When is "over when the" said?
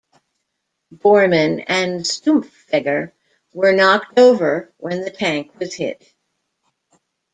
4.17-5.11